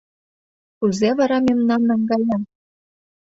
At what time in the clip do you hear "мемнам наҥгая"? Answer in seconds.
1.45-2.37